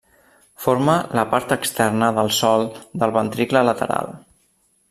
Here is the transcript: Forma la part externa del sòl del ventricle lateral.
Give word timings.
Forma 0.63 0.95
la 1.19 1.25
part 1.33 1.53
externa 1.57 2.09
del 2.17 2.33
sòl 2.39 2.67
del 3.03 3.17
ventricle 3.19 3.63
lateral. 3.71 4.13